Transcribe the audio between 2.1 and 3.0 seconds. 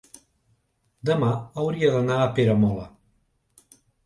a Peramola.